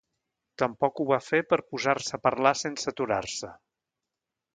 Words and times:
Tampoc 0.59 1.01
ho 1.01 1.03
va 1.09 1.19
fer 1.25 1.41
per 1.51 1.59
posar-se 1.73 2.15
a 2.17 2.21
parlar 2.23 2.53
sense 2.63 2.91
aturar-se. 2.93 3.51